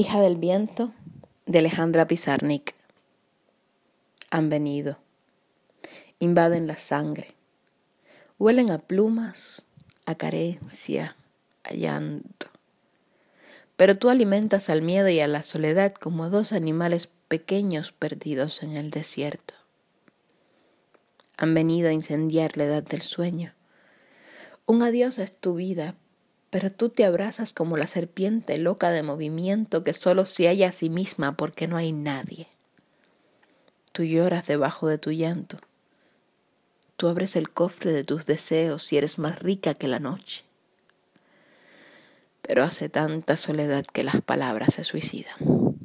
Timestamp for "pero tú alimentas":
13.76-14.70